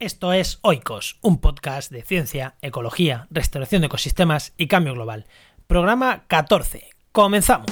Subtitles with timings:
[0.00, 5.26] Esto es Oikos, un podcast de ciencia, ecología, restauración de ecosistemas y cambio global.
[5.66, 6.90] Programa 14.
[7.10, 7.66] Comenzamos.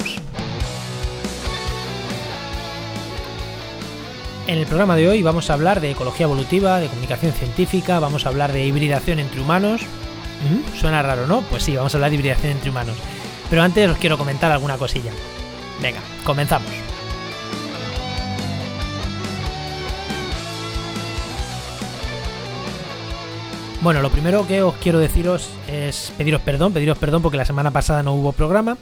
[4.48, 8.26] En el programa de hoy vamos a hablar de ecología evolutiva, de comunicación científica, vamos
[8.26, 9.82] a hablar de hibridación entre humanos.
[9.82, 10.80] ¿Mm?
[10.80, 11.42] Suena raro, ¿no?
[11.42, 12.96] Pues sí, vamos a hablar de hibridación entre humanos.
[13.48, 15.12] Pero antes os quiero comentar alguna cosilla.
[15.80, 16.85] Venga, comenzamos.
[23.86, 27.70] Bueno, lo primero que os quiero deciros es pediros perdón, pediros perdón porque la semana
[27.70, 28.78] pasada no hubo programa.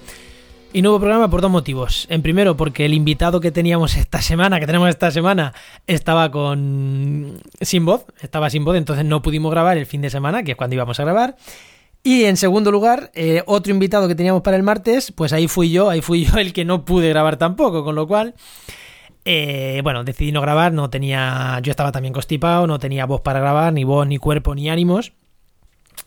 [0.73, 2.07] Y no hubo programa por dos motivos.
[2.09, 5.53] En primero, porque el invitado que teníamos esta semana, que tenemos esta semana,
[5.87, 7.39] estaba con.
[7.61, 8.07] sin voz.
[8.23, 10.99] Estaba sin voz, entonces no pudimos grabar el fin de semana, que es cuando íbamos
[10.99, 11.37] a grabar.
[12.03, 15.71] Y en segundo lugar, eh, otro invitado que teníamos para el martes, pues ahí fui
[15.71, 18.37] yo, ahí fui yo el que no pude grabar tampoco, con lo cual.
[19.25, 21.59] Eh, bueno, decidí no grabar, no tenía.
[21.63, 25.13] Yo estaba también constipado, no tenía voz para grabar, ni voz, ni cuerpo, ni ánimos.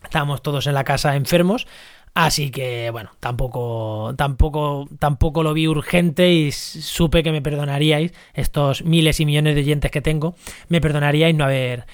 [0.03, 1.67] Estábamos todos en la casa enfermos.
[2.13, 8.83] Así que, bueno, tampoco, tampoco, tampoco lo vi urgente y supe que me perdonaríais, estos
[8.83, 10.35] miles y millones de oyentes que tengo,
[10.67, 11.85] me perdonaríais no haber,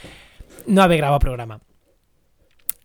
[0.66, 1.60] no haber grabado programa.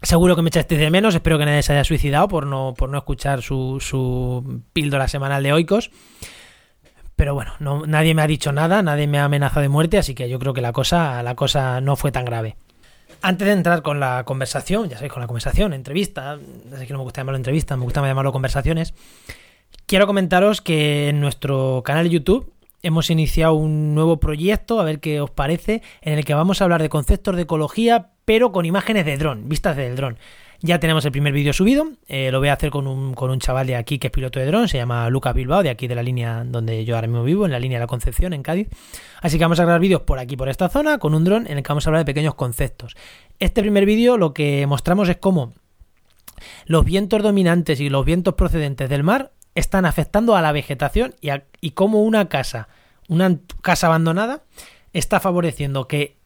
[0.03, 2.89] Seguro que me echasteis de menos, espero que nadie se haya suicidado por no, por
[2.89, 5.93] no escuchar su, su píldora semanal de oicos.
[7.19, 10.15] Pero bueno, no, nadie me ha dicho nada, nadie me ha amenazado de muerte, así
[10.15, 12.55] que yo creo que la cosa, la cosa no fue tan grave.
[13.23, 16.39] Antes de entrar con la conversación, ya sabéis, con la conversación, entrevista,
[16.77, 18.95] sé que no me gusta llamarlo entrevista, me gusta llamarlo conversaciones,
[19.87, 22.53] quiero comentaros que en nuestro canal de YouTube
[22.85, 26.65] hemos iniciado un nuevo proyecto, a ver qué os parece, en el que vamos a
[26.65, 30.19] hablar de conceptos de ecología, pero con imágenes de dron, vistas del dron.
[30.61, 33.39] Ya tenemos el primer vídeo subido, eh, lo voy a hacer con un, con un
[33.39, 35.95] chaval de aquí que es piloto de dron, se llama Lucas Bilbao, de aquí de
[35.95, 38.69] la línea donde yo ahora mismo vivo, en la línea de la Concepción, en Cádiz.
[39.23, 41.59] Así que vamos a grabar vídeos por aquí, por esta zona, con un dron en
[41.59, 42.97] el que vamos a hablar de pequeños conceptos.
[43.39, 45.53] Este primer vídeo lo que mostramos es cómo
[46.67, 51.29] los vientos dominantes y los vientos procedentes del mar están afectando a la vegetación y,
[51.61, 52.67] y cómo una casa,
[53.09, 54.43] una casa abandonada,
[54.93, 56.19] está favoreciendo que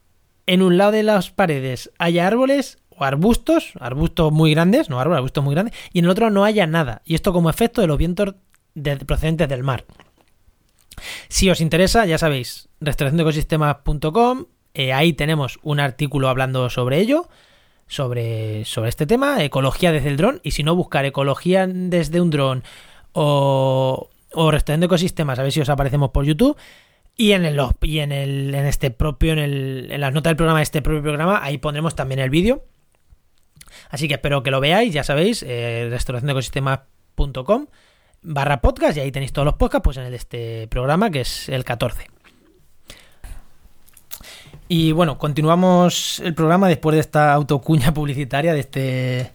[0.46, 5.18] en un lado de las paredes haya árboles o arbustos, arbustos muy grandes, no árboles,
[5.18, 7.02] arbustos muy grandes, y en el otro no haya nada.
[7.04, 8.34] Y esto como efecto de los vientos
[8.74, 9.84] de, procedentes del mar.
[11.28, 17.28] Si os interesa, ya sabéis, restauraciondeecosistemas.com, eh, ahí tenemos un artículo hablando sobre ello,
[17.86, 22.30] sobre, sobre este tema, ecología desde el dron, y si no, buscar ecología desde un
[22.30, 22.64] dron
[23.12, 26.56] o, o restauración de ecosistemas, a ver si os aparecemos por YouTube.
[27.14, 30.36] Y en el y en el en este propio en, el, en las notas del
[30.36, 32.64] programa de este propio programa ahí pondremos también el vídeo
[33.92, 37.66] Así que espero que lo veáis, ya sabéis, eh, restauraciondeecosistemas.com
[38.22, 41.20] barra podcast y ahí tenéis todos los podcasts, pues en el de este programa que
[41.20, 42.06] es el 14.
[44.68, 49.32] Y bueno, continuamos el programa después de esta autocuña publicitaria de este,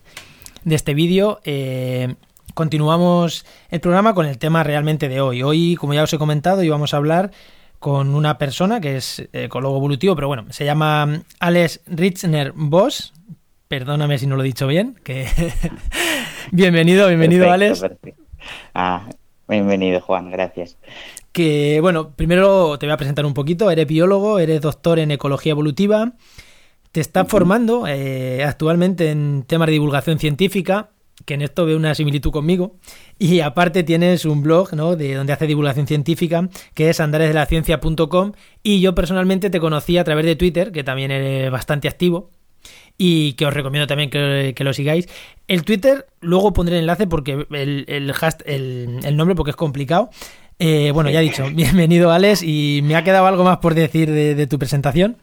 [0.64, 1.40] de este vídeo.
[1.44, 2.16] Eh,
[2.56, 5.44] continuamos el programa con el tema realmente de hoy.
[5.44, 7.32] Hoy, como ya os he comentado, íbamos a hablar
[7.78, 13.14] con una persona que es ecólogo evolutivo, pero bueno, se llama Alex Richner Boss,
[13.68, 14.98] Perdóname si no lo he dicho bien.
[15.04, 15.28] Que...
[16.52, 17.84] bienvenido, bienvenido, Alex.
[18.74, 19.10] Ah,
[19.48, 20.78] bienvenido, Juan, gracias.
[21.34, 23.70] Que bueno, primero te voy a presentar un poquito.
[23.70, 26.14] Eres biólogo, eres doctor en ecología evolutiva.
[26.94, 30.92] Te estás formando eh, actualmente en temas de divulgación científica,
[31.26, 32.78] que en esto veo una similitud conmigo.
[33.20, 34.96] Y aparte tienes un blog, ¿no?
[34.96, 38.32] De donde hace divulgación científica, que es andaresdelaciencia.com.
[38.64, 42.32] Y yo personalmente te conocí a través de Twitter, que también eres bastante activo
[42.98, 45.08] y que os recomiendo también que, lo sigáis.
[45.48, 48.14] El Twitter, luego pondré el enlace porque el, el,
[49.04, 50.10] el, nombre porque es complicado.
[50.60, 54.12] Eh, bueno, ya he dicho, bienvenido Alex y me ha quedado algo más por decir
[54.12, 55.18] de, tu presentación.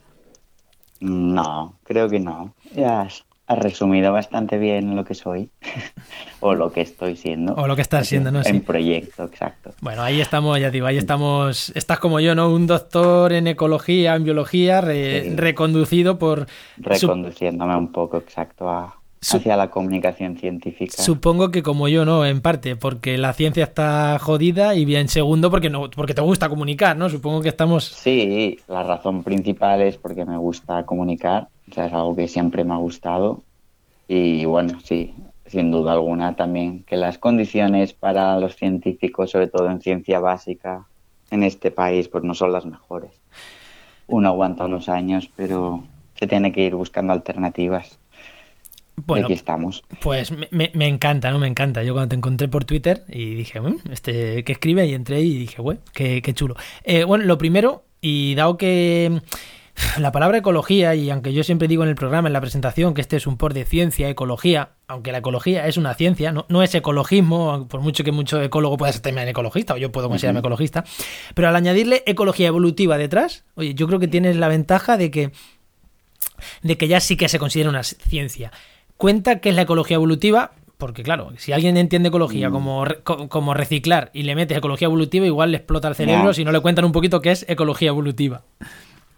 [1.01, 2.55] No, creo que no.
[2.75, 3.09] Ya
[3.47, 5.51] has resumido bastante bien lo que soy
[6.41, 7.55] o lo que estoy siendo.
[7.55, 8.41] O lo que estás siendo, ¿no?
[8.45, 9.73] En proyecto, exacto.
[9.81, 11.71] Bueno, ahí estamos, ya digo, ahí estamos.
[11.75, 12.51] Estás como yo, ¿no?
[12.51, 16.47] Un doctor en ecología, en biología, reconducido por.
[16.79, 18.97] Reconduciéndome un poco, exacto, a,
[19.33, 21.03] hacia la comunicación científica.
[21.03, 22.27] Supongo que como yo, ¿no?
[22.27, 26.49] En parte, porque la ciencia está jodida y bien segundo porque no, porque te gusta
[26.49, 27.09] comunicar, ¿no?
[27.09, 27.85] Supongo que estamos.
[27.85, 32.65] Sí, la razón principal es porque me gusta comunicar o sea, es algo que siempre
[32.65, 33.43] me ha gustado.
[34.07, 35.15] Y bueno, sí,
[35.47, 40.87] sin duda alguna también que las condiciones para los científicos, sobre todo en ciencia básica,
[41.31, 43.11] en este país, pues no son las mejores.
[44.07, 45.85] Uno aguanta unos años, pero
[46.15, 47.99] se tiene que ir buscando alternativas.
[48.97, 49.83] Bueno, aquí estamos.
[50.01, 51.39] Pues me, me, encanta, ¿no?
[51.39, 51.83] Me encanta.
[51.83, 54.87] Yo cuando te encontré por Twitter y dije, bueno, este, ¿qué escribe?
[54.87, 56.57] Y entré y dije, güey, qué, qué chulo.
[56.85, 59.21] Eh, bueno, lo primero, y dado que
[59.99, 63.01] la palabra ecología, y aunque yo siempre digo en el programa, en la presentación, que
[63.01, 66.75] este es un por de ciencia, ecología, aunque la ecología es una ciencia, no, es
[66.75, 70.85] ecologismo, por mucho que mucho ecólogo pueda ser también ecologista, o yo puedo considerarme ecologista,
[71.35, 75.33] pero al añadirle ecología evolutiva detrás, oye, yo creo que tienes la ventaja de que,
[76.63, 78.53] de que ya sí que se considera una ciencia.
[78.97, 82.53] Cuenta que es la ecología evolutiva, porque claro, si alguien entiende ecología mm.
[82.53, 82.85] como,
[83.29, 86.61] como reciclar y le metes ecología evolutiva, igual le explota el cerebro si no le
[86.61, 88.43] cuentan un poquito qué es ecología evolutiva.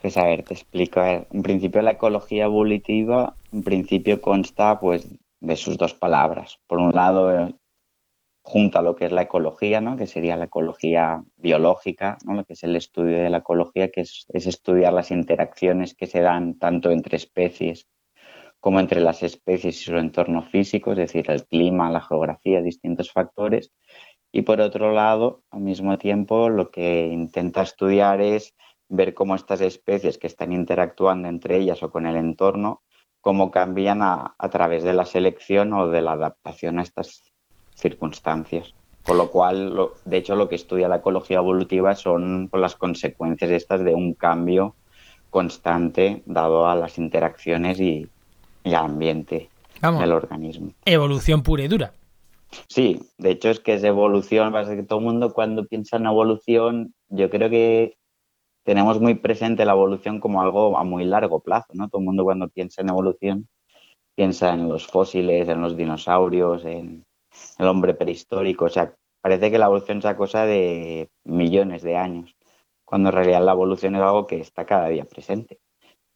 [0.00, 1.02] Pues a ver, te explico.
[1.02, 5.08] en principio la ecología evolutiva, en principio consta pues
[5.40, 6.58] de sus dos palabras.
[6.66, 7.54] Por un lado, eh,
[8.42, 9.96] junta lo que es la ecología, ¿no?
[9.96, 12.34] que sería la ecología biológica, ¿no?
[12.34, 16.06] lo que es el estudio de la ecología, que es, es estudiar las interacciones que
[16.06, 17.88] se dan tanto entre especies
[18.60, 23.12] como entre las especies y su entorno físico, es decir, el clima, la geografía, distintos
[23.12, 23.72] factores.
[24.32, 28.54] Y por otro lado, al mismo tiempo, lo que intenta estudiar es
[28.88, 32.82] ver cómo estas especies que están interactuando entre ellas o con el entorno,
[33.20, 37.32] cómo cambian a, través de la selección o de la adaptación a estas
[37.74, 38.74] circunstancias.
[39.04, 43.84] Con lo cual, de hecho, lo que estudia la ecología evolutiva son las consecuencias estas
[43.84, 44.74] de un cambio
[45.30, 48.08] constante dado a las interacciones y,
[48.74, 49.48] al ambiente
[49.80, 50.72] del organismo.
[50.84, 51.92] Evolución pura y dura.
[52.68, 56.94] Sí, de hecho es que es evolución, que todo el mundo cuando piensa en evolución,
[57.08, 57.96] yo creo que
[58.64, 61.88] tenemos muy presente la evolución como algo a muy largo plazo, ¿no?
[61.88, 63.48] Todo el mundo cuando piensa en evolución
[64.16, 67.04] piensa en los fósiles, en los dinosaurios, en
[67.58, 72.34] el hombre prehistórico, o sea, parece que la evolución es cosa de millones de años,
[72.84, 75.58] cuando en realidad la evolución es algo que está cada día presente.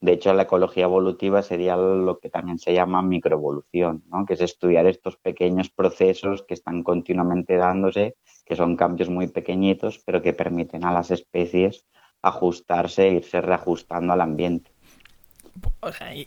[0.01, 4.25] De hecho, la ecología evolutiva sería lo que también se llama microevolución, ¿no?
[4.25, 8.17] que es estudiar estos pequeños procesos que están continuamente dándose,
[8.47, 11.87] que son cambios muy pequeñitos, pero que permiten a las especies
[12.23, 14.71] ajustarse e irse reajustando al ambiente.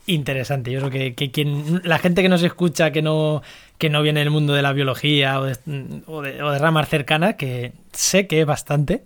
[0.06, 0.72] interesante.
[0.72, 3.42] Yo creo que, quien, la gente que nos escucha, que no,
[3.78, 5.46] que no viene del mundo de la biología o
[6.22, 9.04] de, ramas cercanas, que sé que es bastante,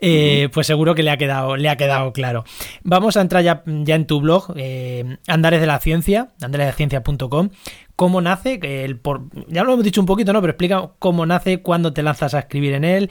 [0.00, 2.44] eh, pues seguro que le ha quedado, le ha quedado claro.
[2.82, 7.50] Vamos a entrar ya, ya en tu blog, eh, Andares de la Ciencia, andaresdelaciencia.com.
[7.96, 8.60] ¿Cómo nace?
[8.62, 10.40] El por, ya lo hemos dicho un poquito, ¿no?
[10.40, 13.10] Pero explica cómo nace, cuándo te lanzas a escribir en él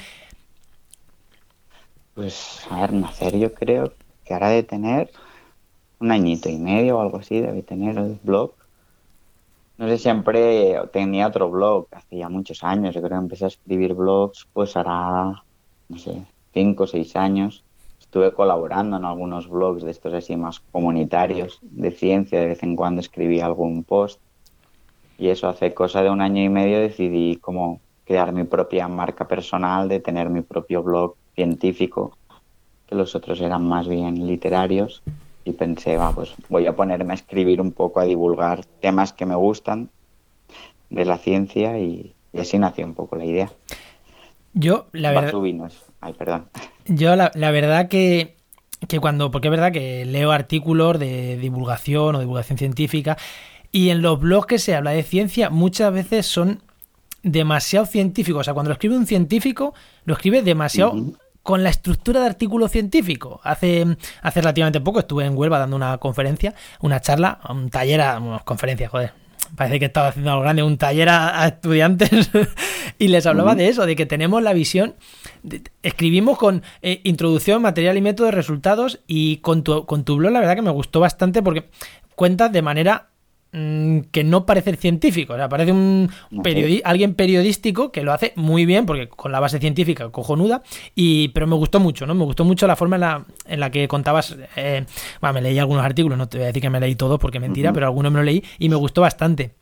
[2.18, 3.94] pues, a ver, nacer yo creo
[4.26, 5.12] que ahora de tener
[6.00, 8.54] un añito y medio o algo así, debe tener el blog.
[9.78, 12.96] No sé, siempre tenía otro blog, hace ya muchos años.
[12.96, 15.44] Yo creo que empecé a escribir blogs, pues hará,
[15.90, 16.26] no sé,
[16.58, 17.64] cinco o seis años.
[18.00, 22.40] Estuve colaborando en algunos blogs de estos así más comunitarios de ciencia.
[22.40, 24.20] De vez en cuando escribí algún post.
[25.20, 29.28] Y eso hace cosa de un año y medio decidí como crear mi propia marca
[29.28, 32.18] personal, de tener mi propio blog científico,
[32.88, 35.04] que los otros eran más bien literarios,
[35.44, 39.26] y pensé, va, pues voy a ponerme a escribir un poco, a divulgar temas que
[39.26, 39.90] me gustan
[40.90, 43.52] de la ciencia y, así nació un poco la idea.
[44.54, 45.34] Yo, la verdad...
[46.02, 46.50] Ay, perdón.
[46.86, 48.38] Yo, la, la verdad que,
[48.88, 53.18] que cuando, porque es verdad que leo artículos de divulgación o divulgación científica,
[53.72, 56.62] y en los blogs que se habla de ciencia muchas veces son
[57.24, 58.42] demasiado científicos.
[58.42, 59.74] O sea, cuando lo escribe un científico,
[60.06, 60.96] lo escribe demasiado
[61.44, 63.40] con la estructura de artículo científico.
[63.44, 63.86] Hace,
[64.22, 68.90] hace relativamente poco estuve en Huelva dando una conferencia, una charla, un taller, una conferencia,
[68.90, 69.14] joder.
[69.56, 72.30] Parece que estaba haciendo algo grande, un taller a, estudiantes
[73.00, 74.96] y les hablaba de eso, de que tenemos la visión,
[75.84, 80.32] escribimos con eh, introducción, material y método de resultados y con tu, con tu blog
[80.32, 81.70] la verdad que me gustó bastante porque
[82.16, 83.07] cuentas de manera
[83.52, 86.12] que no parece científico, o sea, parece un
[86.84, 90.62] alguien periodístico que lo hace muy bien, porque con la base científica cojonuda,
[90.96, 92.14] y, pero me gustó mucho, ¿no?
[92.14, 94.86] Me gustó mucho la forma en la, en la que contabas, eh,
[95.22, 97.40] bueno, me leí algunos artículos, no te voy a decir que me leí todo porque
[97.40, 99.56] mentira, pero algunos me lo leí y me gustó bastante.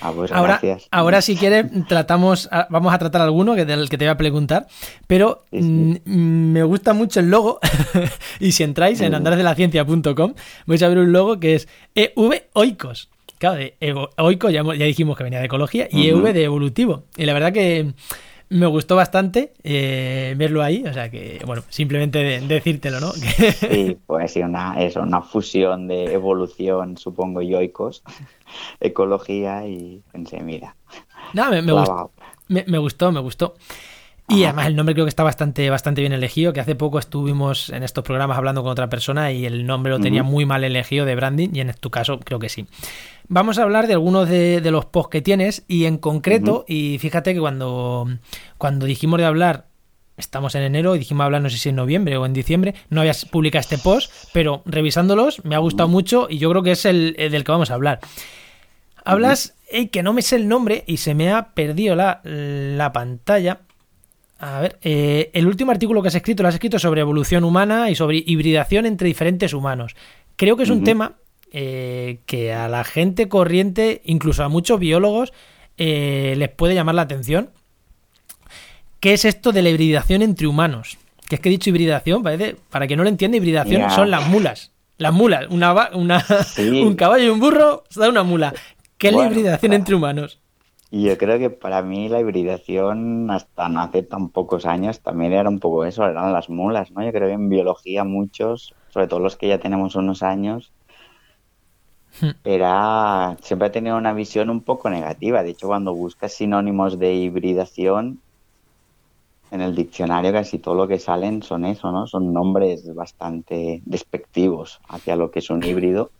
[0.00, 4.04] Ah, pues ahora, ahora si quieres, tratamos, vamos a tratar alguno que del que te
[4.04, 4.66] voy a preguntar,
[5.06, 7.60] pero mm, me gusta mucho el logo.
[8.40, 10.34] Y si entráis en andaresdelaciencia.com
[10.66, 13.08] vais a ver un logo que es EV Oikos.
[13.38, 13.74] Claro, de
[14.16, 17.04] Oikos ya, ya, dijimos que venía de ecología y EV de evolutivo.
[17.16, 17.92] Y la verdad que
[18.50, 23.12] me gustó bastante eh, verlo ahí, o sea que, bueno, simplemente decírtelo, ¿no?
[23.12, 28.02] sí, pues sí, una, es una fusión de evolución, supongo, y oikos,
[28.80, 30.74] ecología, y pensé, mira.
[31.34, 32.10] No, me, gustó,
[32.48, 33.54] me, gustó, me gustó.
[34.30, 37.70] Y además el nombre creo que está bastante, bastante bien elegido, que hace poco estuvimos
[37.70, 41.06] en estos programas hablando con otra persona y el nombre lo tenía muy mal elegido
[41.06, 42.66] de branding y en tu caso creo que sí.
[43.28, 47.34] Vamos a hablar de algunos de, los posts que tienes y en concreto, y fíjate
[47.34, 48.08] que cuando,
[48.56, 49.66] cuando dijimos de hablar
[50.16, 53.00] estamos en enero y dijimos hablar no sé si en noviembre o en diciembre, no
[53.00, 56.84] habías publicado este post, pero revisándolos me ha gustado mucho y yo creo que es
[56.86, 58.00] el, del que vamos a hablar.
[59.04, 59.54] Hablas,
[59.92, 63.60] que no me sé el nombre y se me ha perdido la, la pantalla.
[64.38, 67.90] A ver, eh, el último artículo que has escrito lo has escrito sobre evolución humana
[67.90, 69.96] y sobre hibridación entre diferentes humanos.
[70.36, 71.16] Creo que es un tema
[71.52, 75.32] eh, que a la gente corriente, incluso a muchos biólogos,
[75.76, 77.50] eh, les puede llamar la atención.
[79.00, 80.98] ¿Qué es esto de la hibridación entre humanos?
[81.28, 84.26] Que es que he dicho hibridación, parece, para que no lo entienda, hibridación son las
[84.28, 84.72] mulas.
[84.96, 86.24] Las mulas, una, una
[86.58, 88.52] un caballo y un burro se da una mula.
[88.96, 90.40] ¿Qué es la hibridación entre humanos?
[90.90, 95.48] Yo creo que para mí la hibridación hasta no hace tan pocos años también era
[95.48, 97.04] un poco eso, eran las mulas, ¿no?
[97.04, 100.72] Yo creo que en biología muchos, sobre todo los que ya tenemos unos años.
[102.44, 105.42] Era siempre ha tenido una visión un poco negativa.
[105.42, 108.20] De hecho, cuando buscas sinónimos de hibridación,
[109.50, 112.06] en el diccionario casi todo lo que salen son eso, ¿no?
[112.06, 116.10] Son nombres bastante despectivos hacia lo que es un híbrido.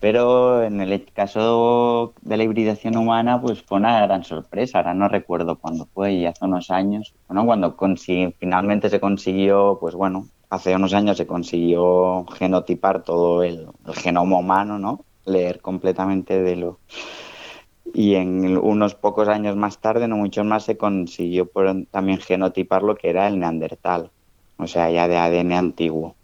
[0.00, 4.78] Pero en el caso de la hibridación humana, pues fue una gran sorpresa.
[4.78, 7.96] Ahora no recuerdo cuándo fue, y hace unos años, bueno, cuando
[8.38, 14.78] finalmente se consiguió, pues bueno, hace unos años se consiguió genotipar todo el, genoma humano,
[14.78, 15.02] ¿no?
[15.24, 16.78] Leer completamente de lo
[17.94, 21.50] y en unos pocos años más tarde, no muchos más, se consiguió
[21.90, 24.10] también genotipar lo que era el neandertal,
[24.58, 26.16] o sea, ya de ADN antiguo.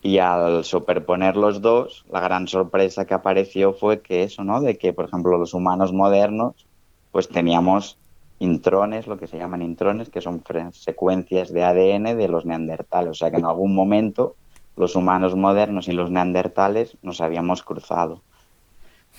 [0.00, 4.60] Y al superponer los dos, la gran sorpresa que apareció fue que eso, ¿no?
[4.60, 6.66] De que, por ejemplo, los humanos modernos,
[7.10, 7.98] pues teníamos
[8.44, 13.10] intrones, lo que se llaman intrones, que son secuencias de ADN de los neandertales.
[13.10, 14.36] O sea que en algún momento
[14.76, 18.22] los humanos modernos y los neandertales nos habíamos cruzado.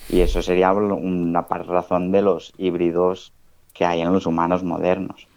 [0.10, 3.34] Y eso sería una razón de los híbridos
[3.74, 5.28] que hay en los humanos modernos.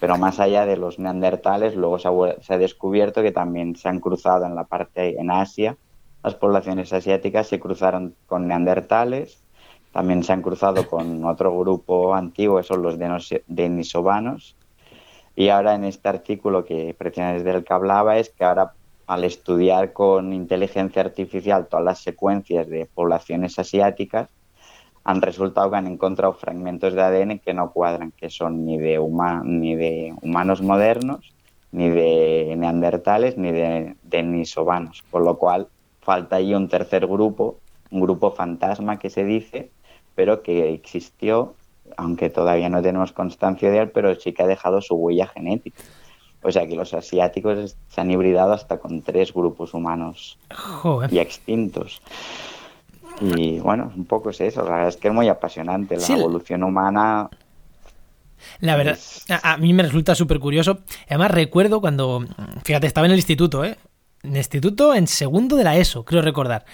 [0.00, 4.46] Pero más allá de los neandertales, luego se ha, descubierto que también se han cruzado
[4.46, 5.76] en la parte en Asia.
[6.22, 9.42] Las poblaciones asiáticas se cruzaron con neandertales,
[9.92, 12.98] también se han cruzado con otro grupo antiguo, que son los
[13.46, 14.56] denisovanos.
[15.36, 18.72] Y ahora en este artículo que precisamente del que hablaba es que ahora
[19.06, 24.28] al estudiar con inteligencia artificial todas las secuencias de poblaciones asiáticas,
[25.02, 29.00] han resultado que han encontrado fragmentos de ADN que no cuadran, que son ni de,
[29.44, 31.32] ni de humanos modernos,
[31.72, 35.68] ni de neandertales, ni de denisovanos, con lo cual
[36.00, 37.58] falta ahí un tercer grupo,
[37.90, 39.70] un grupo fantasma que se dice,
[40.18, 41.54] pero que existió,
[41.96, 45.80] aunque todavía no tenemos constancia de él, pero sí que ha dejado su huella genética.
[46.42, 50.36] O sea que los asiáticos se han hibridado hasta con tres grupos humanos
[51.12, 52.02] y extintos.
[53.20, 54.64] Y bueno, un poco es eso.
[54.64, 55.96] La verdad es que es muy apasionante.
[55.96, 57.30] La evolución humana
[58.58, 58.98] la verdad,
[59.44, 60.80] a, mí me resulta súper curioso.
[61.08, 62.24] Además, recuerdo cuando,
[62.64, 63.76] fíjate, estaba en el instituto, ¿eh?
[64.24, 66.64] En el instituto, en segundo de la ESO, creo recordar,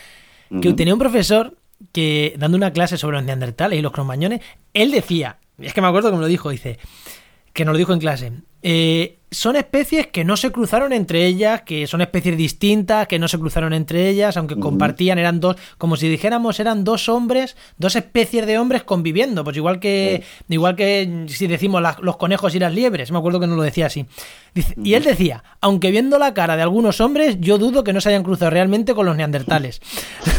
[0.62, 1.58] que tenía un profesor
[1.92, 4.40] que, dando una clase sobre los neandertales y los cromañones,
[4.72, 6.78] él decía, es que me acuerdo que me lo dijo, dice,
[7.54, 8.32] que nos lo dijo en clase,
[8.62, 13.28] eh, son especies que no se cruzaron entre ellas, que son especies distintas, que no
[13.28, 17.94] se cruzaron entre ellas, aunque compartían, eran dos, como si dijéramos, eran dos hombres, dos
[17.94, 22.72] especies de hombres conviviendo, pues igual que, igual que si decimos los conejos y las
[22.72, 24.06] liebres, me acuerdo que no lo decía así.
[24.82, 28.08] y él decía, aunque viendo la cara de algunos hombres, yo dudo que no se
[28.10, 29.80] hayan cruzado realmente con los neandertales.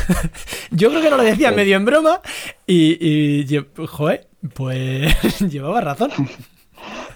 [0.72, 2.22] yo creo que no lo decía medio en broma
[2.65, 6.12] y, y joder, pues llevaba razón.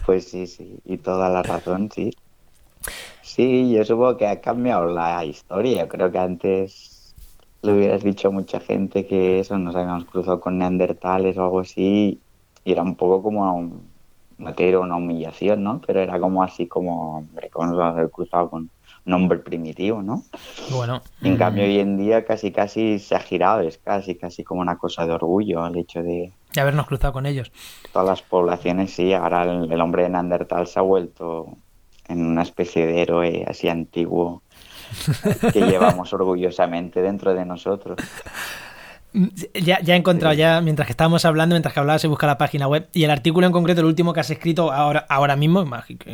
[0.09, 2.09] Pues sí, sí, y toda la razón, sí.
[3.21, 5.87] Sí, yo supongo que ha cambiado la historia.
[5.87, 7.13] Creo que antes
[7.61, 11.59] le hubieras dicho a mucha gente que eso, nos habíamos cruzado con neandertales o algo
[11.59, 12.19] así,
[12.65, 13.87] y era un poco como un,
[14.39, 15.79] no una humillación, ¿no?
[15.85, 18.71] Pero era como así como, hombre, ¿cómo nos vamos a haber cruzado con
[19.09, 20.23] un hombre primitivo, ¿no?
[20.69, 21.01] Bueno.
[21.21, 24.77] en cambio, hoy en día casi casi se ha girado, es casi casi como una
[24.77, 27.51] cosa de orgullo el hecho de, de habernos cruzado con ellos.
[27.91, 29.13] Todas las poblaciones, sí.
[29.13, 31.57] Ahora el, hombre de Neandertal se ha vuelto
[32.07, 34.43] en una especie de héroe así antiguo
[35.53, 37.97] que llevamos orgullosamente dentro de nosotros.
[39.53, 42.37] Ya, ya he encontrado, ya mientras que estábamos hablando, mientras que hablabas, se busca la
[42.37, 45.65] página web y el artículo en concreto, el último que has escrito ahora, ahora mismo,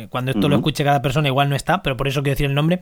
[0.08, 2.54] cuando esto lo escuche cada persona igual no está, pero por eso quiero decir el
[2.54, 2.80] nombre.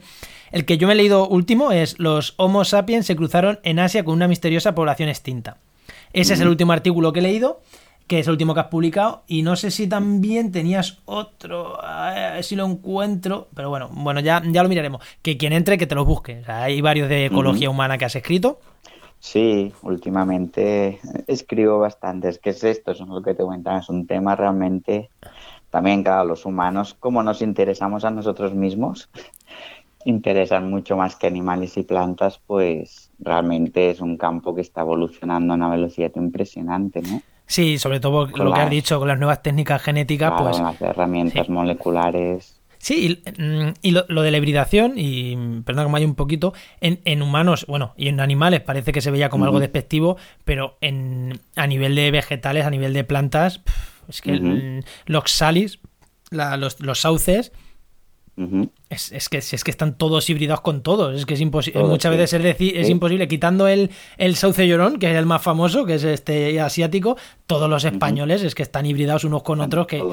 [0.51, 4.05] El que yo me he leído último es Los Homo sapiens se cruzaron en Asia
[4.05, 5.57] con una misteriosa población extinta.
[6.13, 7.61] Ese es el último artículo que he leído,
[8.07, 9.23] que es el último que has publicado.
[9.27, 13.49] Y no sé si también tenías otro, a ver si lo encuentro.
[13.53, 15.01] Pero bueno, bueno, ya, ya lo miraremos.
[15.21, 16.41] Que quien entre, que te los busque.
[16.47, 18.59] hay varios de ecología humana que has escrito.
[19.19, 22.29] Sí, últimamente escribo bastante.
[22.29, 23.79] Es que es esto, es lo que te comentaba.
[23.79, 25.09] Es un tema realmente
[25.75, 29.09] también, claro, los humanos, como nos interesamos a nosotros mismos,
[30.05, 35.53] interesan mucho más que animales y plantas, pues realmente es un campo que está evolucionando
[35.53, 37.21] a una velocidad impresionante, ¿no?
[37.45, 40.59] Sí, sobre todo lo que has dicho con las nuevas técnicas genéticas, pues...
[40.59, 42.59] Las herramientas moleculares.
[42.85, 47.21] Sí, y, mm, lo, de la hibridación, y perdón que me haya un poquito, en,
[47.23, 51.65] humanos, bueno, y en animales parece que se veía como algo despectivo, pero en, a
[51.65, 53.61] nivel de vegetales, a nivel de plantas,
[54.07, 55.79] es que los salis,
[56.29, 57.51] los, los sauces,
[58.89, 61.15] es, que, es que están todos hibridados con todos.
[61.15, 61.83] Es que es imposible.
[61.83, 63.27] Muchas veces es, decir, es imposible.
[63.27, 67.69] Quitando el, el sauce llorón, que es el más famoso, que es este asiático, todos
[67.69, 69.87] los españoles es que están hibridados unos con otros.
[69.87, 70.03] Que,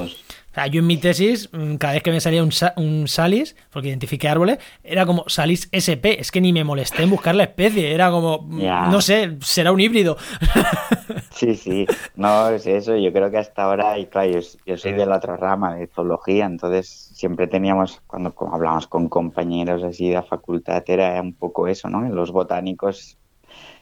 [0.69, 4.29] yo en mi tesis, mm, cada vez que me salía un, un salis, porque identifiqué
[4.29, 6.19] árboles, era como salis SP.
[6.19, 7.93] Es que ni me molesté en buscar la especie.
[7.93, 10.17] Era como, mm, no sé, será un híbrido.
[11.31, 11.85] Sí, sí.
[12.15, 12.95] No, es eso.
[12.95, 16.45] Yo creo que hasta ahora, y claro, yo, soy de la otra rama, de zoología,
[16.45, 21.89] entonces siempre teníamos, cuando hablamos con compañeros así de la facultad, era un poco eso,
[21.89, 22.01] ¿no?
[22.07, 23.17] Los botánicos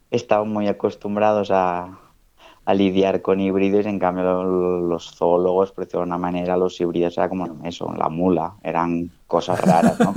[0.10, 2.00] estaban muy acostumbrados a,
[2.72, 7.18] a lidiar con híbridos, en cambio los zoólogos, por decirlo de una manera, los híbridos
[7.18, 10.14] era como eso, la mula, eran cosas raras, ¿no?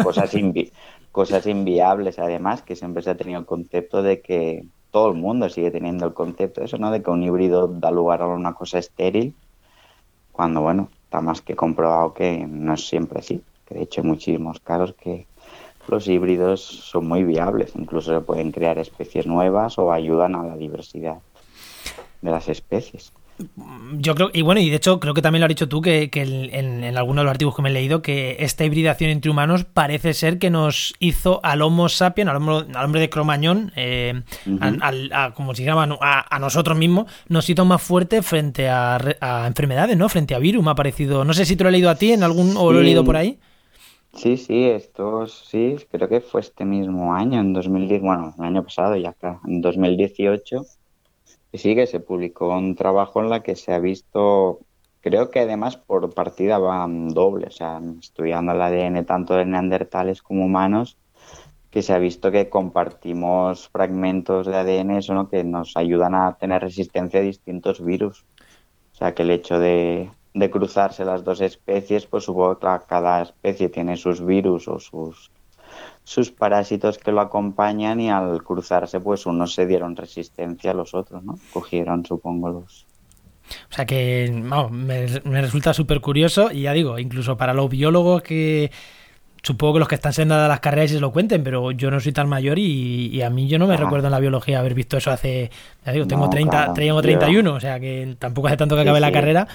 [1.10, 5.48] cosas, inviables, además, que siempre se ha tenido el concepto de que todo el mundo
[5.48, 6.92] sigue teniendo el concepto de eso, ¿no?
[6.92, 9.34] De que un híbrido da lugar a una cosa estéril,
[10.30, 14.06] cuando, bueno, está más que comprobado que no es siempre así, que de hecho hay
[14.06, 15.26] muchísimos casos que
[15.88, 20.56] los híbridos son muy viables, incluso se pueden crear especies nuevas o ayudan a la
[20.56, 21.18] diversidad
[22.24, 23.12] de las especies.
[23.98, 26.08] Yo creo, y bueno, y de hecho creo que también lo has dicho tú, que,
[26.12, 30.14] en, algunos de los artículos que me he leído, que esta hibridación entre humanos parece
[30.14, 34.22] ser que nos hizo al Homo sapiens, al hombre, de Cromañón, eh,
[35.34, 38.98] como si llaman, a, nosotros mismos, nos hizo más fuerte frente a,
[39.46, 40.08] enfermedades, ¿no?
[40.08, 41.24] Frente a virus, me ha parecido.
[41.24, 43.04] No sé si te lo he leído a ti en algún, o lo he leído
[43.04, 43.38] por ahí.
[44.14, 48.62] Sí, sí, esto sí, creo que fue este mismo año, en 2010, bueno, el año
[48.62, 50.64] pasado ya acá, en 2018
[51.58, 54.60] sí que se publicó un trabajo en la que se ha visto,
[55.00, 60.22] creo que además por partida van doble, o sea, estudiando el ADN tanto de neandertales
[60.22, 60.98] como humanos,
[61.70, 65.28] que se ha visto que compartimos fragmentos de ADN eso, ¿no?
[65.28, 68.24] que nos ayudan a tener resistencia a distintos virus.
[68.92, 73.22] O sea, que el hecho de, de cruzarse las dos especies, pues supongo que cada
[73.22, 75.32] especie tiene sus virus o sus
[76.02, 80.94] sus parásitos que lo acompañan y al cruzarse pues unos se dieron resistencia a los
[80.94, 81.38] otros, ¿no?
[81.52, 82.86] Cogieron, supongo, los...
[83.70, 88.22] O sea que, vamos, me, resulta súper curioso y ya digo, incluso para los biólogos
[88.22, 88.70] que
[89.42, 92.00] supongo que los que están sentados a las carreras se lo cuenten, pero yo no
[92.00, 94.96] soy tan mayor y, a mí yo no me recuerdo en la biología haber visto
[94.96, 95.50] eso hace,
[95.84, 99.12] ya digo, tengo, 30, tengo 31, o sea que tampoco hace tanto que acabe la
[99.12, 99.46] carrera.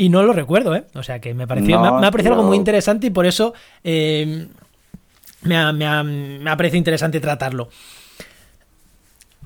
[0.00, 0.84] Y no lo recuerdo, ¿eh?
[0.94, 3.52] O sea que me pareció, me, ha parecido algo muy interesante y por eso
[3.82, 4.46] eh,
[5.42, 5.72] me ha,
[6.02, 7.68] me, parecido interesante tratarlo.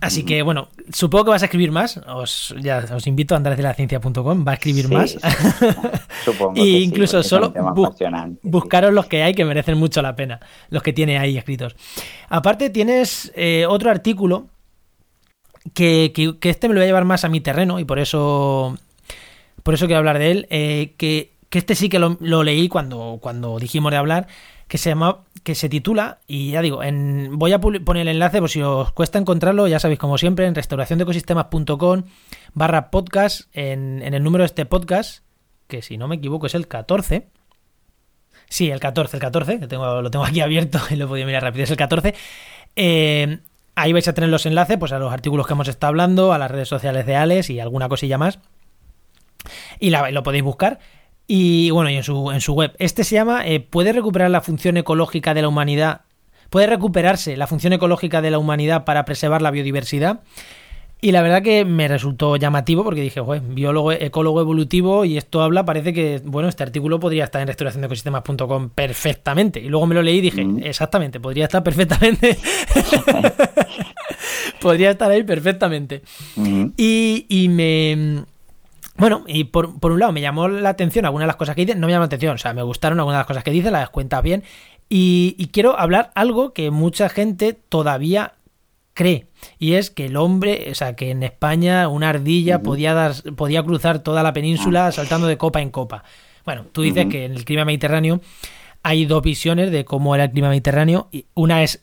[0.00, 1.96] Así que bueno, supongo que vas a escribir más.
[2.08, 5.16] Os, ya, os invito a andar de la ciencia.com, va a escribir más.
[6.24, 6.54] supongo.
[6.56, 7.54] y incluso solo
[8.42, 11.76] buscaros los que hay que merecen mucho la pena, los que tiene ahí escritos.
[12.28, 14.48] Aparte, tienes eh, otro artículo
[15.74, 18.76] que, que, este me lo voy a llevar más a mi terreno y por eso,
[19.62, 20.46] por eso quiero hablar de él.
[20.50, 24.26] Eh, que, que, este sí que lo, leí cuando, cuando dijimos de hablar
[24.68, 28.40] que se llama que se titula y ya digo en, voy a poner el enlace
[28.40, 32.04] por si os cuesta encontrarlo ya sabéis como siempre en restauraciondecosistemas.com
[32.54, 35.24] barra podcast en, el número de este podcast
[35.68, 37.28] que si no me equivoco es el 14
[38.48, 41.42] sí el 14 el 14 que tengo, lo tengo aquí abierto y lo podía mirar
[41.42, 42.14] rápido es el 14
[42.76, 43.40] eh,
[43.74, 46.38] ahí vais a tener los enlaces pues a los artículos que hemos estado hablando a
[46.38, 48.38] las redes sociales de Alex y alguna cosilla más.
[49.80, 50.78] Y lo podéis buscar
[51.26, 52.74] y bueno, y en su, en su web.
[52.78, 56.02] Este se llama eh, ¿Puede recuperar la función ecológica de la humanidad?
[56.50, 60.20] ¿Puede recuperarse la función ecológica de la humanidad para preservar la biodiversidad?
[61.04, 65.42] Y la verdad que me resultó llamativo porque dije, joder, biólogo, ecólogo evolutivo y esto
[65.42, 69.58] habla, parece que, bueno, este artículo podría estar en restauraciondeecosistemas.com perfectamente.
[69.58, 70.62] Y luego me lo leí y dije, mm.
[70.62, 72.38] exactamente, podría estar perfectamente.
[74.60, 76.02] podría estar ahí perfectamente.
[76.36, 76.66] Mm.
[76.76, 78.24] y, y me,
[79.02, 81.76] bueno, y por, un lado me llamó la atención algunas de las cosas que dice,
[81.76, 83.72] no me llamó la atención, o sea, me gustaron algunas de las cosas que dice,
[83.72, 84.44] las cuenta bien,
[84.88, 88.34] y, quiero hablar algo que mucha gente todavía
[88.94, 89.26] cree,
[89.58, 93.64] y es que el hombre, o sea, que en España una ardilla podía, dar, podía
[93.64, 94.92] cruzar toda la península ah.
[94.92, 96.04] saltando de copa en copa.
[96.44, 98.20] Bueno, tú dices que en el clima mediterráneo
[98.84, 101.82] hay dos visiones de cómo era el clima mediterráneo, y una es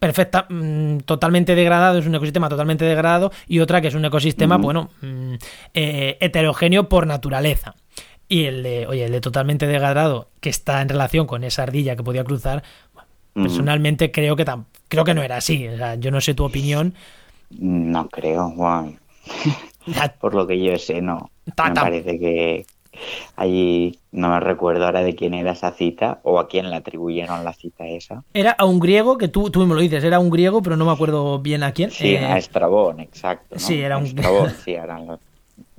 [0.00, 4.56] perfecta, mm, totalmente degradado, es un ecosistema totalmente degradado, y otra que es un ecosistema,
[4.56, 5.34] bueno, mm,
[5.74, 7.76] eh, heterogéneo por naturaleza.
[8.26, 11.96] Y el de, oye, el de totalmente degradado, que está en relación con esa ardilla
[11.96, 12.62] que podía cruzar,
[13.34, 14.44] personalmente creo que
[14.88, 15.68] creo que no era así.
[15.68, 16.94] O sea, yo no sé tu opinión.
[17.50, 18.98] No creo, Juan.
[20.20, 21.30] Por lo que yo sé, no.
[21.46, 22.66] me parece que
[23.36, 27.44] allí no me recuerdo ahora de quién era esa cita o a quién le atribuyeron
[27.44, 28.24] la cita esa.
[28.34, 30.84] Era a un griego, que tú, tú me lo dices, era un griego, pero no
[30.84, 31.90] me acuerdo bien a quién.
[31.90, 33.58] Sí, a eh, Estrabón, exacto.
[33.58, 35.00] Sí, era un Estrabón, sí, era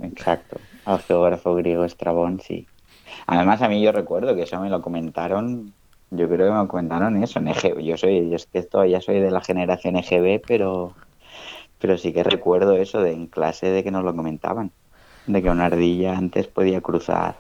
[0.02, 0.58] exacto.
[0.86, 2.67] Al geógrafo griego Estrabón, sí.
[3.28, 5.74] Además, a mí yo recuerdo que eso me lo comentaron,
[6.10, 7.82] yo creo que me comentaron eso en EGB.
[7.82, 10.93] Yo soy, yo es que todavía soy de la generación EGB, pero
[11.82, 14.71] pero sí que recuerdo eso de en clase de que nos lo comentaban,
[15.28, 17.36] de que una ardilla antes podía cruzar.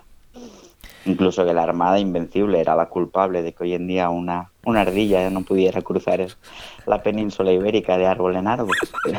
[1.05, 4.81] Incluso que la Armada Invencible era la culpable de que hoy en día una, una
[4.81, 6.25] ardilla no pudiera cruzar
[6.85, 8.75] la península ibérica de árbol en árbol.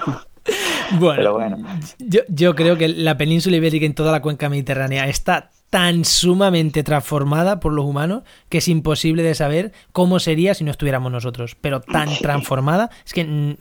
[0.99, 1.57] Bueno, bueno.
[1.99, 6.83] Yo, yo creo que la península ibérica en toda la cuenca mediterránea está tan sumamente
[6.83, 11.57] transformada por los humanos que es imposible de saber cómo sería si no estuviéramos nosotros.
[11.59, 13.57] Pero tan transformada, es que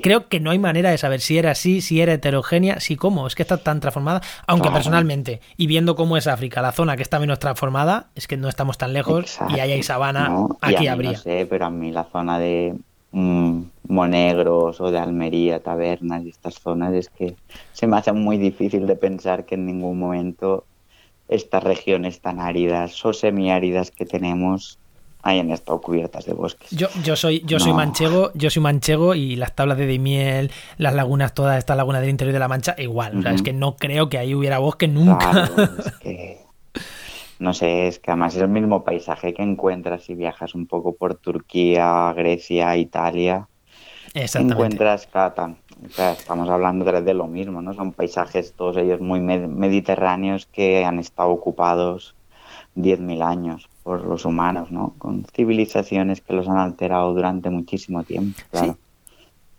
[0.00, 3.26] creo que no hay manera de saber si era así, si era heterogénea, si cómo.
[3.26, 7.02] Es que está tan transformada, aunque personalmente, y viendo cómo es África, la zona que
[7.02, 11.12] está menos transformada, es que no estamos tan lejos y ahí hay sabana, aquí habría.
[11.12, 12.76] No sé, pero a mí la zona de
[13.10, 17.34] mm, Monegros o de Almería, Tabernas y estas zonas es que
[17.72, 20.64] se me hace muy difícil de pensar que en ningún momento
[21.28, 24.78] estas regiones tan áridas o semiáridas que tenemos
[25.26, 26.70] hayan estado cubiertas de bosques.
[26.70, 30.94] Yo, yo soy, yo soy manchego, yo soy manchego y las tablas de Dimiel, las
[30.94, 33.18] lagunas, todas estas lagunas del interior de la Mancha, igual.
[33.18, 35.50] o sea, es que no creo que ahí hubiera bosque nunca.
[37.40, 40.94] no sé, es que además es el mismo paisaje que encuentras si viajas un poco
[40.94, 43.48] por Turquía, Grecia, Italia.
[44.14, 45.08] Encuentras
[45.82, 47.74] Catan estamos hablando de lo mismo, ¿no?
[47.74, 52.14] Son paisajes todos ellos muy mediterráneos que han estado ocupados
[52.76, 54.94] 10.000 años por los humanos, ¿no?
[54.98, 58.76] Con civilizaciones que los han alterado durante muchísimo tiempo, claro.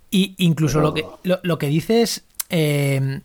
[0.09, 3.21] Y incluso lo que lo, que dices eh,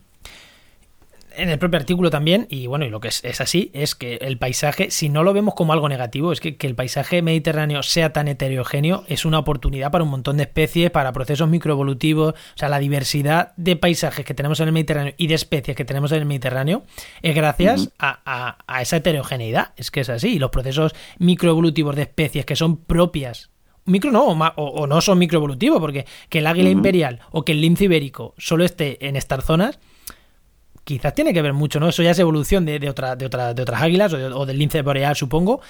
[1.35, 4.37] en el propio artículo también, y bueno, y lo que es, así, es que el
[4.37, 8.13] paisaje, si no lo vemos como algo negativo, es que, que, el paisaje mediterráneo sea
[8.13, 12.69] tan heterogéneo, es una oportunidad para un montón de especies, para procesos microevolutivos, o sea,
[12.69, 16.19] la diversidad de paisajes que tenemos en el Mediterráneo y de especies que tenemos en
[16.19, 16.83] el Mediterráneo
[17.21, 22.45] es gracias a, esa heterogeneidad, es que es así, y los procesos microevolutivos de especies
[22.45, 23.49] que son propias
[23.85, 27.85] micro no, o, no son microevolutivos, porque que el águila imperial o que el lince
[27.85, 29.79] ibérico solo esté en estas zonas,
[30.83, 31.89] quizás tiene que ver mucho, ¿no?
[31.89, 34.81] Eso ya es evolución de, de, otra, de, otra, de otras águilas o, del lince
[34.81, 35.61] boreal, supongo,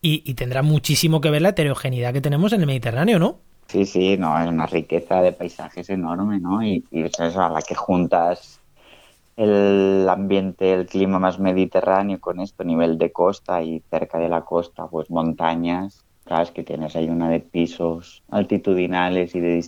[0.00, 3.38] y, tendrá muchísimo que ver la heterogeneidad que tenemos en el Mediterráneo, ¿no?
[3.68, 6.62] Sí, sí, no, es una riqueza de paisajes enorme, ¿no?
[6.62, 8.60] Y, y es eso, a la que juntas
[9.36, 14.42] el ambiente, el clima más mediterráneo con esto, nivel de costa y cerca de la
[14.42, 19.64] costa, pues montañas, claro, es que tienes ahí una de pisos altitudinales y de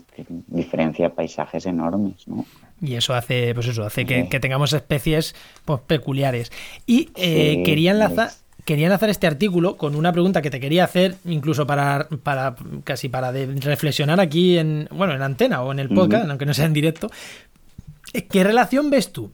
[0.48, 2.44] diferencia de paisajes enormes, ¿no?
[2.80, 5.34] Y eso hace, pues eso, hace que, tengamos especies
[5.64, 6.52] pues, peculiares.
[6.86, 8.30] Y eh, quería enlazar.
[8.64, 13.10] Quería enlazar este artículo con una pregunta que te quería hacer, incluso para, para casi
[13.10, 16.72] para reflexionar aquí en, bueno, en antena o en el podcast, aunque no sea en
[16.72, 17.10] directo.
[18.30, 19.32] ¿Qué relación ves tú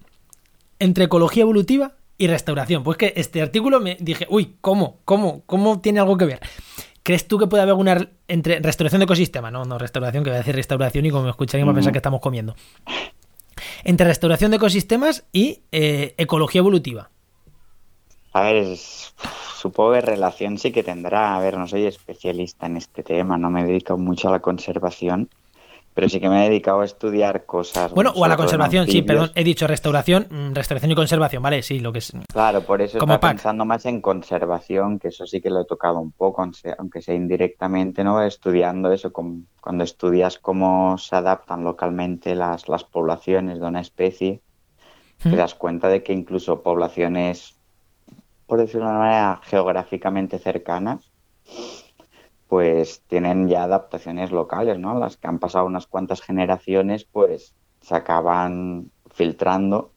[0.81, 2.83] entre ecología evolutiva y restauración?
[2.83, 4.99] Pues que este artículo me dije, uy, ¿cómo?
[5.05, 5.45] ¿Cómo?
[5.47, 6.41] ¿Cómo tiene algo que ver?
[7.05, 9.53] ¿Crees tú que puede haber alguna entre restauración de ecosistema?
[9.53, 11.93] No, no, restauración, que voy a decir restauración y como me escuchan, va a pensar
[11.93, 12.57] que estamos comiendo
[13.85, 17.11] entre restauración de ecosistemas y eh, ecología evolutiva?
[18.33, 18.77] A ver,
[19.57, 21.35] supongo que relación sí que tendrá.
[21.37, 24.41] A ver, no soy especialista en este tema, no me he dedicado mucho a la
[24.41, 25.29] conservación,
[25.95, 27.93] pero sí que me he dedicado a estudiar cosas.
[27.93, 31.63] Bueno, o a la conservación, sí, perdón, he dicho restauración, mm, restauración y conservación, ¿vale?
[31.63, 32.13] Sí, lo que es.
[32.33, 35.99] Claro, por eso estoy pensando más en conservación, que eso sí que lo he tocado
[35.99, 36.47] un poco,
[36.79, 38.23] aunque sea indirectamente, ¿no?
[38.23, 44.41] Estudiando eso, cuando estudias cómo se adaptan localmente las, las poblaciones de una especie,
[45.23, 47.57] te das cuenta de que incluso poblaciones,
[48.47, 51.11] por decirlo de una manera, geográficamente cercanas,
[52.51, 54.99] pues tienen ya adaptaciones locales, ¿no?
[54.99, 59.93] Las que han pasado unas cuantas generaciones, pues se acaban filtrando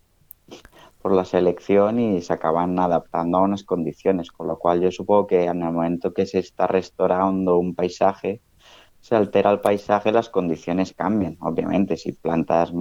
[1.02, 5.26] por la selección y se acaban adaptando a unas condiciones, con lo cual yo supongo
[5.26, 8.40] que en el momento que se está restaurando un paisaje,
[9.00, 11.38] se altera el paisaje, las condiciones cambian.
[11.42, 12.72] Obviamente, si plantas,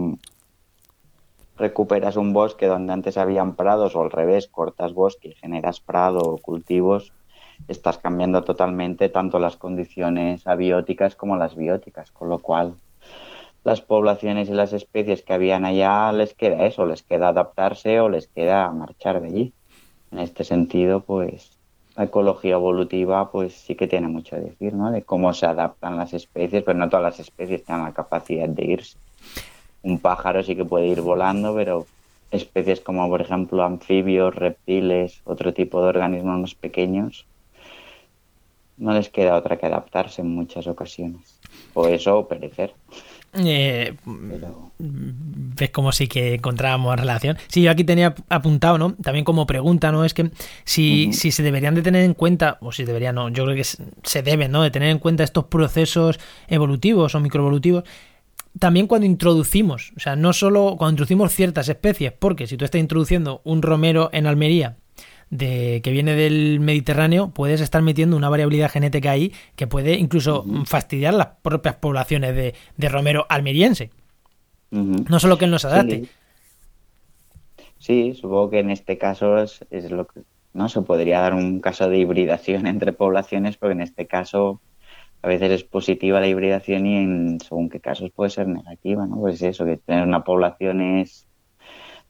[1.57, 6.21] recuperas un bosque donde antes habían prados o al revés, cortas bosque y generas prado
[6.21, 7.15] o cultivos,
[7.69, 12.75] estás cambiando totalmente tanto las condiciones abióticas como las bióticas, con lo cual
[13.65, 18.09] las poblaciones y las especies que habían allá les queda eso, les queda adaptarse o
[18.09, 19.53] les queda marchar de allí.
[20.11, 21.59] en este sentido, pues
[21.97, 24.91] la ecología evolutiva pues sí que tiene mucho que decir, ¿no?
[24.91, 28.65] De cómo se adaptan las especies, pero no todas las especies tienen la capacidad de
[28.65, 28.99] irse.
[29.83, 31.87] Un pájaro sí que puede ir volando, pero
[32.31, 37.27] especies como por ejemplo anfibios, reptiles, otro tipo de organismos más pequeños,
[38.77, 41.39] no les queda otra que adaptarse en muchas ocasiones.
[41.75, 42.75] O eso o perecer.
[43.35, 43.95] Eh,
[44.79, 47.39] ves como sí que encontrábamos relación.
[47.49, 48.95] Sí, yo aquí tenía apuntado, ¿no?
[48.95, 50.05] También como pregunta, ¿no?
[50.05, 50.31] Es que
[50.65, 53.65] si, si se deberían de tener en cuenta, o si deberían, no, yo creo que
[53.65, 54.63] se deben, ¿no?
[54.63, 57.85] De tener en cuenta estos procesos evolutivos o microevolutivos.
[58.59, 62.83] También cuando introducimos, o sea, no solo cuando introducimos ciertas especies, porque si tú estás
[62.83, 64.77] introduciendo un romero en Almería
[65.33, 70.45] de, que viene del Mediterráneo, puedes estar metiendo una variabilidad genética ahí que puede incluso
[70.67, 73.91] fastidiar las propias poblaciones de, de romero almeriense.
[74.71, 76.05] No solo que él nos adapte.
[77.79, 78.15] Sí.
[78.15, 80.21] supongo que en este caso es, lo que
[80.53, 84.61] no se podría dar un caso de hibridación entre poblaciones, porque en este caso
[85.23, 89.17] a veces es positiva la hibridación y en según qué casos puede ser negativa, ¿no?
[89.17, 91.27] Pues eso, que tener una población es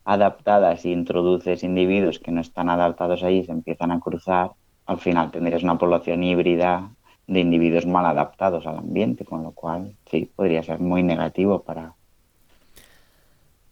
[0.05, 4.53] adaptadas y introduces individuos que no están adaptados y se empiezan a cruzar,
[4.87, 6.91] al final tendrías una población híbrida
[7.27, 11.95] de individuos mal adaptados al ambiente, con lo cual sí, podría ser muy negativo para,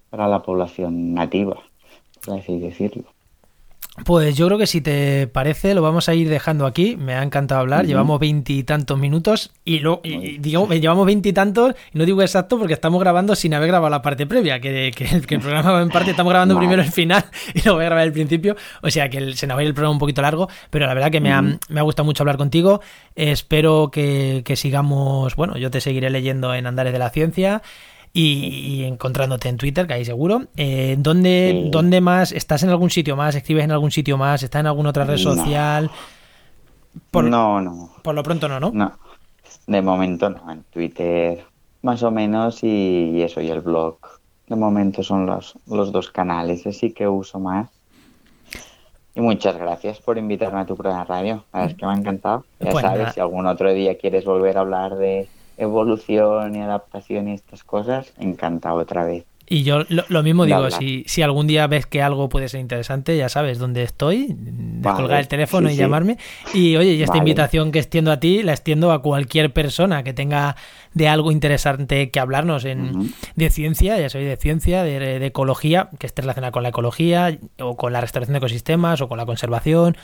[0.09, 1.59] para la población nativa,
[2.25, 3.05] por así decirlo.
[4.05, 6.97] Pues yo creo que si te parece lo vamos a ir dejando aquí.
[6.97, 7.87] Me ha encantado hablar.
[7.87, 13.35] Llevamos veintitantos minutos y, lo, y, llevamos veintitantos y no digo exacto porque estamos grabando
[13.35, 16.83] sin haber grabado la parte previa, que, que, el programa en parte estamos grabando primero
[16.83, 18.57] el final y luego voy a grabar el principio.
[18.83, 20.95] O sea que se nos va a ir el programa un poquito largo, pero la
[20.95, 22.81] verdad que me, ha, me ha gustado mucho hablar contigo.
[23.15, 27.63] espero que, que sigamos, bueno, yo te seguiré leyendo en Andares de la Ciencia
[28.13, 30.45] y, encontrándote en Twitter, que ahí seguro.
[30.57, 32.33] Eh, ¿dónde, más?
[32.33, 33.35] ¿Estás en algún sitio más?
[33.35, 34.43] ¿Escribes en algún sitio más?
[34.43, 35.91] ¿Estás en alguna otra red social?
[37.13, 37.91] no, no.
[38.03, 38.71] Por lo pronto no, ¿no?
[38.73, 38.93] No.
[39.67, 40.51] De momento no.
[40.51, 41.45] En Twitter
[41.83, 43.99] más o menos y, eso, y el blog.
[44.47, 47.69] De momento son los, los dos canales, así que uso más.
[49.15, 51.45] Y muchas gracias por invitarme a tu programa de radio.
[51.53, 52.45] La verdad es que me ha encantado.
[52.59, 55.29] Ya pues sabes, si algún otro día quieres volver a hablar de
[55.61, 59.25] evolución y adaptación y estas cosas, encantado otra vez.
[59.53, 63.17] Y yo lo, mismo digo, si, si, algún día ves que algo puede ser interesante,
[63.17, 66.19] ya sabes dónde estoy, descolgar el teléfono y llamarme.
[66.55, 70.13] Y oye, y esta invitación que extiendo a ti, la extiendo a cualquier persona que
[70.13, 70.55] tenga
[70.95, 75.91] de algo interesante que hablarnos en, de ciencia, ya soy de ciencia, de, de ecología,
[75.99, 79.27] que esté relacionada con la ecología, o con la restauración de ecosistemas, o con la
[79.27, 79.97] conservación,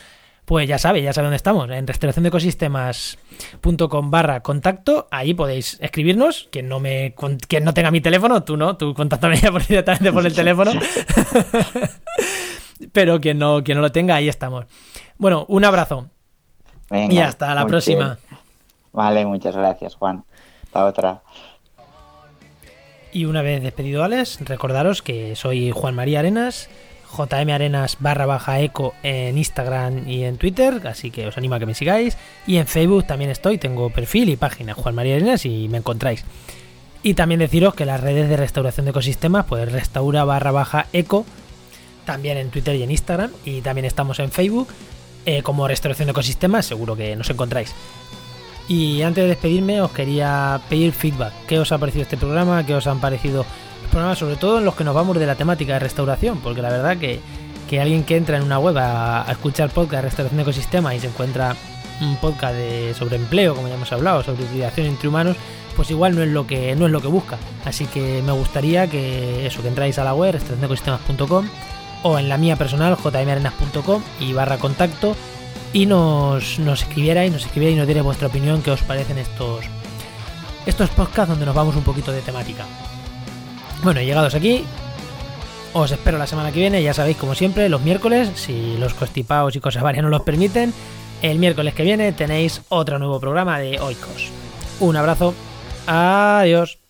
[0.47, 6.69] pues ya sabe, ya sabe dónde estamos, en restauraciondeecosistemas.com barra contacto, ahí podéis escribirnos, quien
[6.69, 7.17] no me
[7.49, 10.71] quien no tenga mi teléfono, tú no, tú contáctame ya por, directamente por el teléfono.
[12.93, 14.67] Pero quien no, quien no lo tenga, ahí estamos.
[15.19, 16.11] Bueno, un abrazo.
[16.91, 18.19] y hasta la próxima.
[18.93, 20.23] Vale, muchas gracias, Juan.
[20.63, 21.23] Hasta otra.
[23.13, 26.71] Y una vez despedido Alex, recordaros que soy Juan María Arenas
[27.17, 31.67] jmarenas barra baja eco en Instagram y en Twitter, así que os animo a que
[31.67, 32.17] me sigáis.
[32.47, 36.25] Y en Facebook también estoy, tengo perfil y página Juan María Arenas y me encontráis.
[37.03, 41.25] Y también deciros que las redes de restauración de ecosistemas, pues restaura barra baja eco,
[42.05, 44.69] también en Twitter y en Instagram, y también estamos en Facebook
[45.25, 47.75] eh, como restauración de ecosistemas, seguro que nos encontráis.
[48.69, 51.33] Y antes de despedirme os quería pedir feedback.
[51.47, 52.67] ¿Qué os ha parecido este programa?
[52.67, 53.47] ¿Qué os han parecido
[53.89, 56.71] programas, sobre todo en los que nos vamos de la temática de restauración, porque la
[56.71, 57.21] verdad que,
[57.69, 61.01] que alguien que entra en una web a, escuchar podcast de restauración de ecosistemas y
[61.01, 61.57] se encuentra
[62.01, 62.57] un podcast
[62.99, 65.37] sobre empleo, como ya hemos hablado, sobre utilización entre humanos,
[65.75, 67.39] pues igual no es lo que no es lo que busca.
[67.65, 71.49] Así que me gustaría que eso, que entráis a la web restauracionecosistemas.com
[72.03, 75.17] o en la mía personal jmarenas.com y barra contacto
[75.73, 79.65] y nos, nos escribierais, nos escribierais y nos dierais vuestra opinión, qué os parecen estos
[80.67, 82.65] estos podcasts donde nos vamos un poquito de temática.
[83.87, 84.65] Bueno, llegados aquí,
[85.73, 89.55] os espero la semana que viene, ya sabéis, como siempre, los miércoles, si los constipados
[89.55, 90.75] y cosas varias no los permiten,
[91.23, 94.33] el miércoles que viene tenéis otro nuevo programa de Oikos.
[94.81, 95.35] Un abrazo,
[95.87, 96.86] adiós.